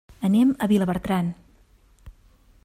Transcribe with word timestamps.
Anem 0.27 0.53
a 0.65 0.67
Vilabertran. 0.71 1.29